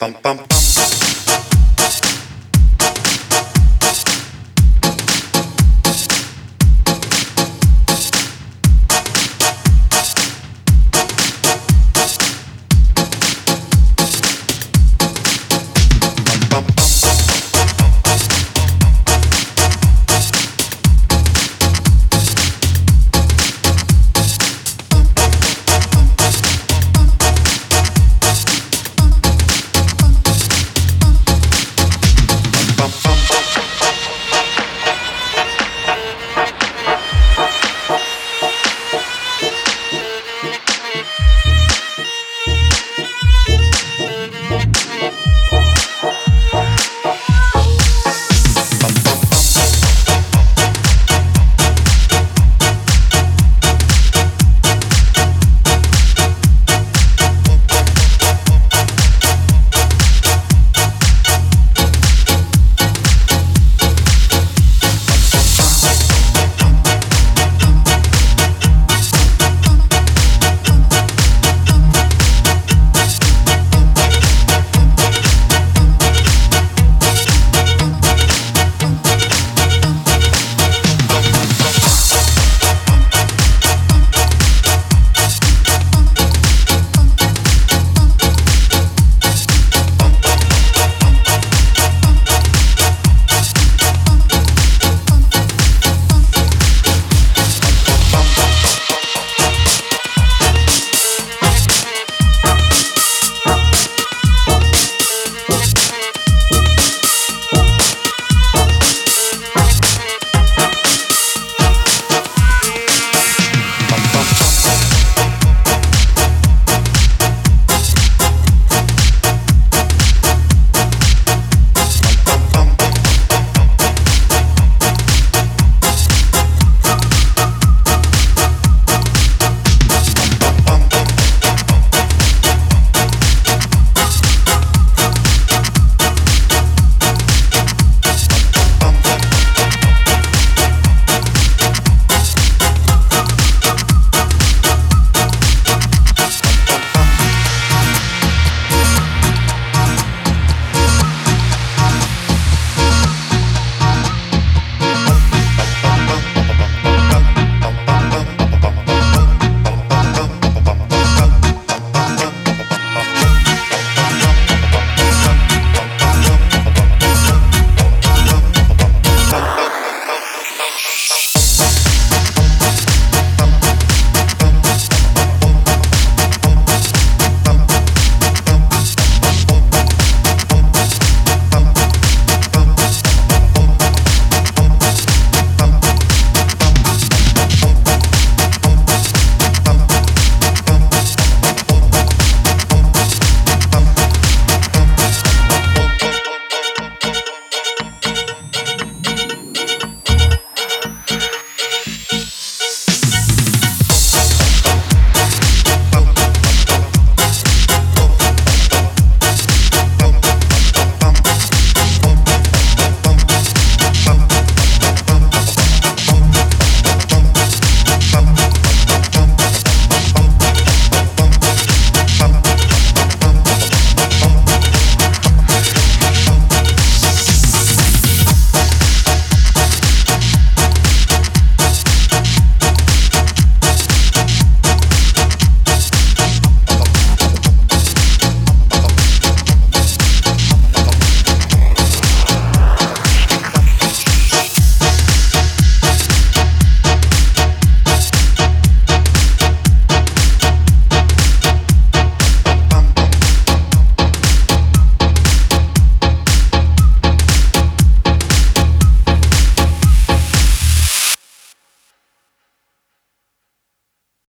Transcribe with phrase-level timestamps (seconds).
[0.00, 0.87] Bam, bam, bam.